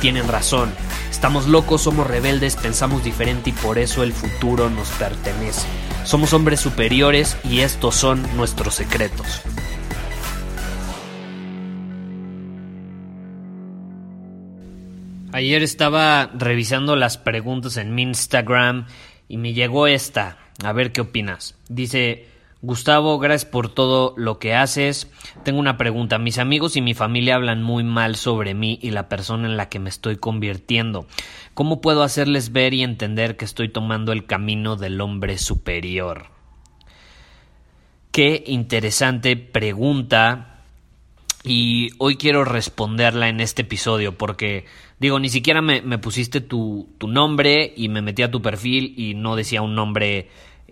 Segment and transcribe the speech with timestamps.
[0.00, 0.72] tienen razón.
[1.10, 5.66] Estamos locos, somos rebeldes, pensamos diferente y por eso el futuro nos pertenece.
[6.04, 9.42] Somos hombres superiores y estos son nuestros secretos.
[15.32, 18.86] Ayer estaba revisando las preguntas en mi Instagram
[19.28, 20.38] y me llegó esta.
[20.64, 21.54] A ver qué opinas.
[21.68, 22.26] Dice,
[22.60, 25.08] Gustavo, gracias por todo lo que haces.
[25.44, 26.18] Tengo una pregunta.
[26.18, 29.68] Mis amigos y mi familia hablan muy mal sobre mí y la persona en la
[29.68, 31.06] que me estoy convirtiendo.
[31.54, 36.26] ¿Cómo puedo hacerles ver y entender que estoy tomando el camino del hombre superior?
[38.10, 40.58] Qué interesante pregunta
[41.44, 44.64] y hoy quiero responderla en este episodio porque
[44.98, 49.36] digo, ni siquiera me, pusiste tu, nombre y me metí a tu perfil y no
[49.36, 50.28] decía un nombre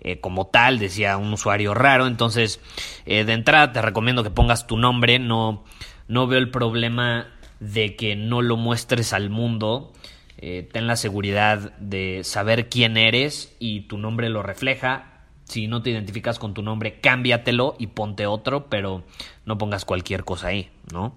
[0.07, 2.61] eh, como tal, decía un usuario raro, entonces
[3.07, 5.65] eh, de entrada te recomiendo que pongas tu nombre, no,
[6.07, 7.27] no veo el problema
[7.59, 9.93] de que no lo muestres al mundo.
[10.39, 15.83] Eh, ten la seguridad de saber quién eres y tu nombre lo refleja si no
[15.83, 19.03] te identificas con tu nombre, cámbiatelo y ponte otro, pero
[19.45, 21.17] no pongas cualquier cosa ahí, ¿no?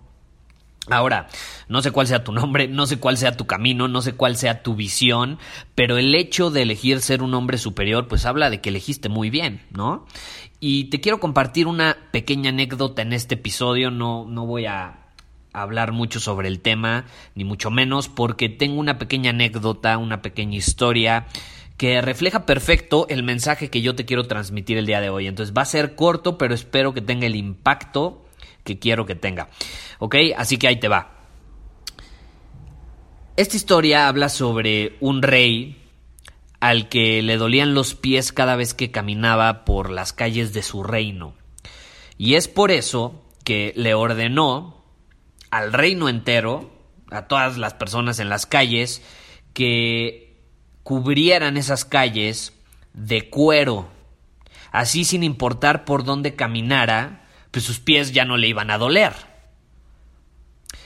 [0.88, 1.28] Ahora,
[1.68, 4.36] no sé cuál sea tu nombre, no sé cuál sea tu camino, no sé cuál
[4.36, 5.38] sea tu visión,
[5.76, 9.30] pero el hecho de elegir ser un hombre superior, pues habla de que elegiste muy
[9.30, 10.06] bien, ¿no?
[10.60, 15.10] Y te quiero compartir una pequeña anécdota en este episodio, no, no voy a
[15.54, 20.58] hablar mucho sobre el tema, ni mucho menos, porque tengo una pequeña anécdota, una pequeña
[20.58, 21.28] historia
[21.78, 25.28] que refleja perfecto el mensaje que yo te quiero transmitir el día de hoy.
[25.28, 28.26] Entonces va a ser corto, pero espero que tenga el impacto
[28.64, 29.50] que quiero que tenga.
[30.00, 30.16] ¿Ok?
[30.38, 31.16] Así que ahí te va.
[33.36, 35.78] Esta historia habla sobre un rey
[36.60, 40.84] al que le dolían los pies cada vez que caminaba por las calles de su
[40.84, 41.34] reino.
[42.18, 44.84] Y es por eso que le ordenó
[45.52, 46.70] al reino entero,
[47.10, 49.02] a todas las personas en las calles,
[49.54, 50.38] que
[50.84, 52.54] cubrieran esas calles
[52.94, 53.88] de cuero.
[54.72, 59.14] Así sin importar por dónde caminara, pues sus pies ya no le iban a doler.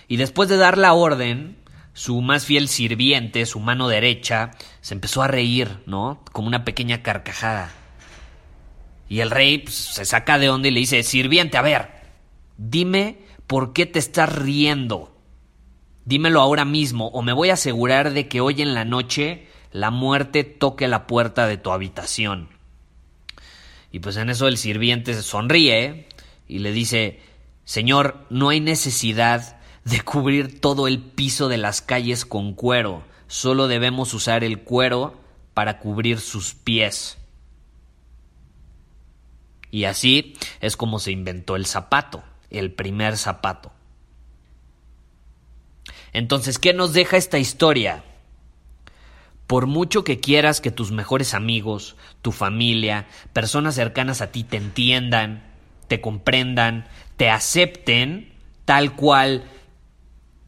[0.07, 1.57] Y después de dar la orden,
[1.93, 4.51] su más fiel sirviente, su mano derecha,
[4.81, 6.23] se empezó a reír, ¿no?
[6.31, 7.71] Como una pequeña carcajada.
[9.09, 11.89] Y el rey pues, se saca de onda y le dice, sirviente, a ver,
[12.57, 15.15] dime por qué te estás riendo.
[16.05, 19.89] Dímelo ahora mismo o me voy a asegurar de que hoy en la noche la
[19.89, 22.49] muerte toque la puerta de tu habitación.
[23.91, 26.07] Y pues en eso el sirviente se sonríe
[26.47, 27.19] y le dice,
[27.65, 33.67] Señor, no hay necesidad de cubrir todo el piso de las calles con cuero, solo
[33.67, 35.19] debemos usar el cuero
[35.53, 37.17] para cubrir sus pies.
[39.71, 43.71] Y así es como se inventó el zapato, el primer zapato.
[46.11, 48.03] Entonces, ¿qué nos deja esta historia?
[49.47, 54.57] Por mucho que quieras que tus mejores amigos, tu familia, personas cercanas a ti te
[54.57, 55.52] entiendan,
[55.93, 56.87] te comprendan,
[57.17, 58.33] te acepten
[58.65, 59.43] tal cual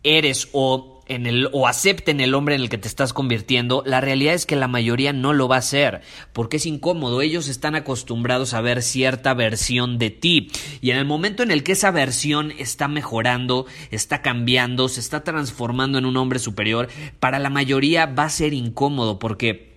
[0.01, 4.01] eres o en el o acepten el hombre en el que te estás convirtiendo, la
[4.01, 6.01] realidad es que la mayoría no lo va a hacer,
[6.33, 10.49] porque es incómodo, ellos están acostumbrados a ver cierta versión de ti,
[10.81, 15.23] y en el momento en el que esa versión está mejorando, está cambiando, se está
[15.23, 16.87] transformando en un hombre superior,
[17.19, 19.74] para la mayoría va a ser incómodo, porque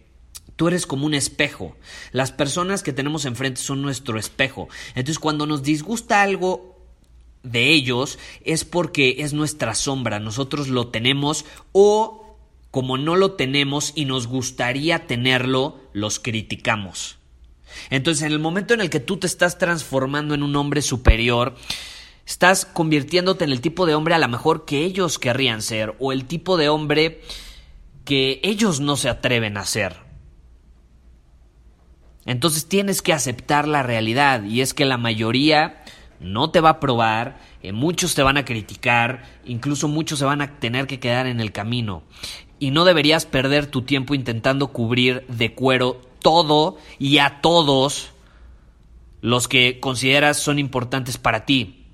[0.58, 1.76] Tú eres como un espejo.
[2.10, 4.69] Las personas que tenemos enfrente son nuestro espejo.
[4.96, 6.76] Entonces, cuando nos disgusta algo
[7.44, 12.37] de ellos es porque es nuestra sombra, nosotros lo tenemos o
[12.72, 17.19] como no lo tenemos y nos gustaría tenerlo, los criticamos.
[17.88, 21.55] Entonces, en el momento en el que tú te estás transformando en un hombre superior,
[22.26, 26.10] estás convirtiéndote en el tipo de hombre a lo mejor que ellos querrían ser o
[26.10, 27.22] el tipo de hombre
[28.05, 30.07] que ellos no se atreven a ser.
[32.28, 35.82] Entonces tienes que aceptar la realidad y es que la mayoría
[36.20, 40.42] no te va a aprobar, eh, muchos te van a criticar, incluso muchos se van
[40.42, 42.02] a tener que quedar en el camino.
[42.58, 48.10] Y no deberías perder tu tiempo intentando cubrir de cuero todo y a todos
[49.22, 51.86] los que consideras son importantes para ti.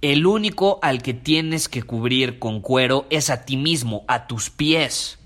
[0.00, 4.50] El único al que tienes que cubrir con cuero es a ti mismo, a tus
[4.50, 5.19] pies.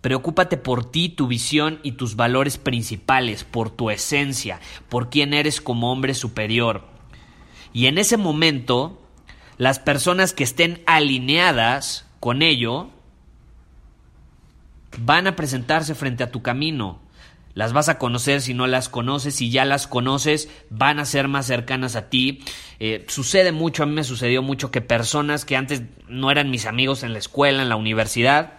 [0.00, 5.60] Preocúpate por ti, tu visión y tus valores principales, por tu esencia, por quién eres
[5.60, 6.84] como hombre superior.
[7.72, 9.02] Y en ese momento,
[9.56, 12.90] las personas que estén alineadas con ello
[14.98, 17.00] van a presentarse frente a tu camino.
[17.54, 21.26] Las vas a conocer si no las conoces, si ya las conoces, van a ser
[21.26, 22.44] más cercanas a ti.
[22.78, 26.66] Eh, sucede mucho, a mí me sucedió mucho que personas que antes no eran mis
[26.66, 28.57] amigos en la escuela, en la universidad,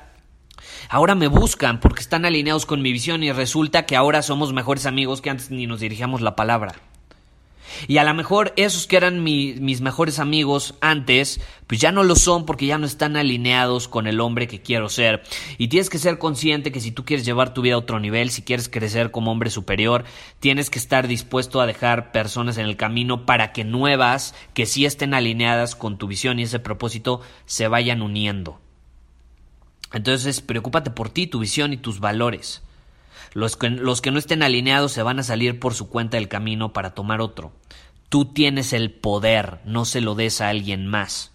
[0.87, 4.85] ahora me buscan porque están alineados con mi visión y resulta que ahora somos mejores
[4.85, 6.75] amigos que antes ni nos dirigíamos la palabra.
[7.87, 12.15] Y a lo mejor esos que eran mis mejores amigos antes, pues ya no lo
[12.15, 15.23] son porque ya no están alineados con el hombre que quiero ser.
[15.57, 18.31] Y tienes que ser consciente que si tú quieres llevar tu vida a otro nivel,
[18.31, 20.03] si quieres crecer como hombre superior,
[20.39, 24.85] tienes que estar dispuesto a dejar personas en el camino para que nuevas, que sí
[24.85, 28.59] estén alineadas con tu visión y ese propósito, se vayan uniendo.
[29.94, 32.62] Entonces, preocúpate por ti, tu visión y tus valores.
[33.33, 36.27] Los que, los que no estén alineados se van a salir por su cuenta del
[36.27, 37.51] camino para tomar otro.
[38.09, 41.31] Tú tienes el poder, no se lo des a alguien más.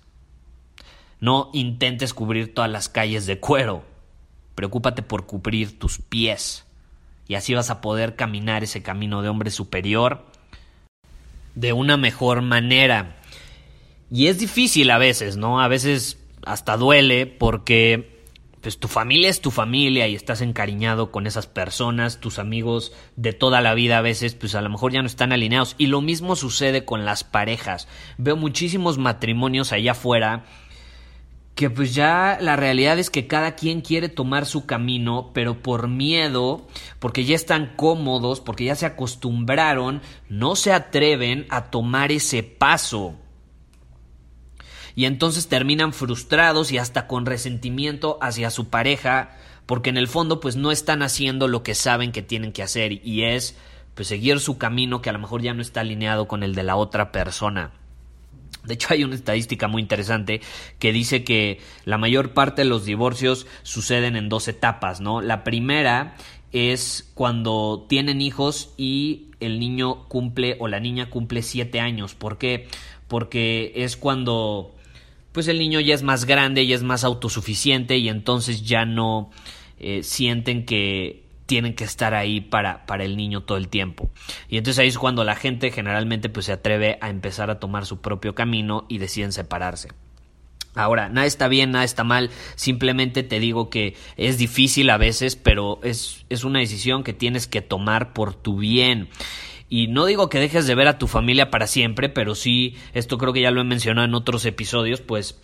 [1.21, 3.85] No intentes cubrir todas las calles de cuero.
[4.55, 6.65] Preocúpate por cubrir tus pies.
[7.29, 10.27] Y así vas a poder caminar ese camino de hombre superior
[11.55, 13.17] de una mejor manera.
[14.11, 15.61] Y es difícil a veces, ¿no?
[15.61, 18.14] A veces hasta duele porque
[18.65, 23.35] pues tu familia es tu familia y estás encariñado con esas personas, tus amigos de
[23.35, 26.01] toda la vida a veces pues a lo mejor ya no están alineados y lo
[26.01, 27.89] mismo sucede con las parejas.
[28.17, 30.47] Veo muchísimos matrimonios allá afuera
[31.55, 35.87] que pues ya la realidad es que cada quien quiere tomar su camino, pero por
[35.87, 36.67] miedo,
[37.01, 40.01] porque ya están cómodos, porque ya se acostumbraron,
[40.31, 43.15] no se atreven a tomar ese paso
[44.97, 49.37] y entonces terminan frustrados y hasta con resentimiento hacia su pareja
[49.67, 52.93] porque en el fondo pues no están haciendo lo que saben que tienen que hacer
[53.07, 53.57] y es
[53.95, 56.65] pues seguir su camino que a lo mejor ya no está alineado con el de
[56.65, 57.71] la otra persona.
[58.65, 60.41] De hecho, hay una estadística muy interesante
[60.79, 65.21] que dice que la mayor parte de los divorcios suceden en dos etapas, ¿no?
[65.21, 66.17] La primera
[66.53, 72.15] es cuando tienen hijos y el niño cumple o la niña cumple siete años.
[72.15, 72.69] ¿Por qué?
[73.07, 74.75] Porque es cuando
[75.35, 79.33] pues el niño ya es más grande y es más autosuficiente y entonces ya no
[79.81, 84.11] eh, sienten que tienen que estar ahí para, para el niño todo el tiempo.
[84.49, 87.85] Y entonces ahí es cuando la gente generalmente pues se atreve a empezar a tomar
[87.85, 89.89] su propio camino y deciden separarse.
[90.77, 95.35] Ahora, nada está bien, nada está mal, simplemente te digo que es difícil a veces,
[95.35, 99.09] pero es, es una decisión que tienes que tomar por tu bien.
[99.77, 103.19] Y no digo que dejes de ver a tu familia para siempre, pero sí, esto
[103.19, 105.41] creo que ya lo he mencionado en otros episodios, pues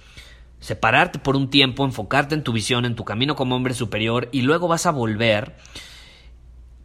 [0.60, 4.42] separarte por un tiempo, enfocarte en tu visión, en tu camino como hombre superior y
[4.42, 5.56] luego vas a volver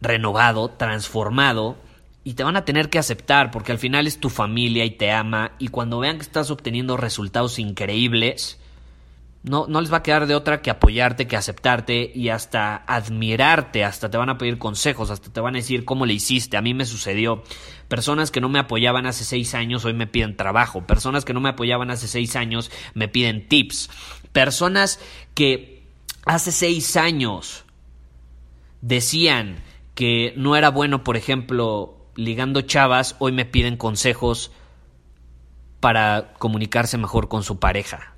[0.00, 1.76] renovado, transformado
[2.24, 5.12] y te van a tener que aceptar porque al final es tu familia y te
[5.12, 8.58] ama y cuando vean que estás obteniendo resultados increíbles,
[9.46, 13.84] no, no les va a quedar de otra que apoyarte, que aceptarte y hasta admirarte,
[13.84, 16.56] hasta te van a pedir consejos, hasta te van a decir cómo le hiciste.
[16.56, 17.44] A mí me sucedió.
[17.86, 20.84] Personas que no me apoyaban hace seis años hoy me piden trabajo.
[20.84, 23.88] Personas que no me apoyaban hace seis años me piden tips.
[24.32, 24.98] Personas
[25.34, 25.84] que
[26.24, 27.64] hace seis años
[28.80, 29.62] decían
[29.94, 34.50] que no era bueno, por ejemplo, ligando chavas, hoy me piden consejos
[35.78, 38.15] para comunicarse mejor con su pareja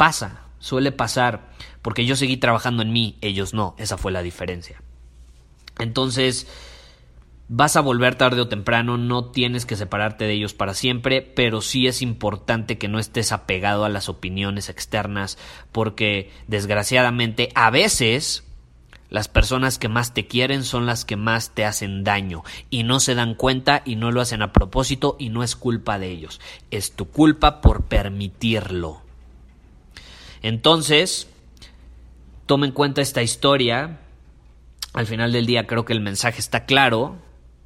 [0.00, 1.50] Pasa, suele pasar,
[1.82, 4.80] porque yo seguí trabajando en mí, ellos no, esa fue la diferencia.
[5.78, 6.46] Entonces,
[7.48, 11.60] vas a volver tarde o temprano, no tienes que separarte de ellos para siempre, pero
[11.60, 15.36] sí es importante que no estés apegado a las opiniones externas,
[15.70, 18.44] porque desgraciadamente a veces
[19.10, 23.00] las personas que más te quieren son las que más te hacen daño y no
[23.00, 26.40] se dan cuenta y no lo hacen a propósito y no es culpa de ellos,
[26.70, 29.02] es tu culpa por permitirlo.
[30.42, 31.28] Entonces,
[32.46, 34.00] toma en cuenta esta historia.
[34.92, 37.16] Al final del día creo que el mensaje está claro.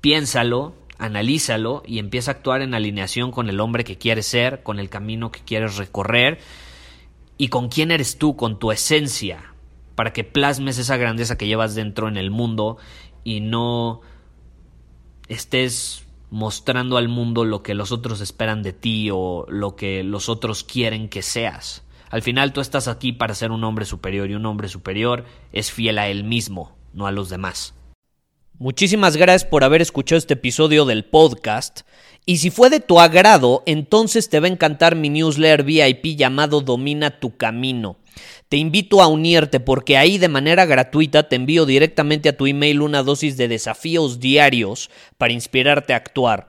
[0.00, 4.78] Piénsalo, analízalo y empieza a actuar en alineación con el hombre que quieres ser, con
[4.78, 6.38] el camino que quieres recorrer
[7.38, 9.54] y con quién eres tú, con tu esencia,
[9.94, 12.76] para que plasmes esa grandeza que llevas dentro en el mundo
[13.24, 14.02] y no
[15.28, 20.28] estés mostrando al mundo lo que los otros esperan de ti o lo que los
[20.28, 21.82] otros quieren que seas.
[22.14, 25.72] Al final tú estás aquí para ser un hombre superior y un hombre superior es
[25.72, 27.74] fiel a él mismo, no a los demás.
[28.56, 31.80] Muchísimas gracias por haber escuchado este episodio del podcast.
[32.24, 36.60] Y si fue de tu agrado, entonces te va a encantar mi newsletter VIP llamado
[36.60, 37.96] Domina tu Camino.
[38.48, 42.82] Te invito a unirte porque ahí de manera gratuita te envío directamente a tu email
[42.82, 46.48] una dosis de desafíos diarios para inspirarte a actuar.